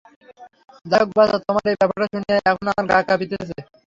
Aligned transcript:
যাই 0.85 1.01
হোক 1.01 1.09
বাছা, 1.17 1.37
তোমার 1.45 1.63
এই 1.65 1.77
ব্যাপারটা 1.79 2.07
শুনিয়া 2.13 2.37
এখনো 2.43 2.69
আমার 2.71 2.85
গা 2.91 2.97
কাঁপিতেছে। 3.07 3.57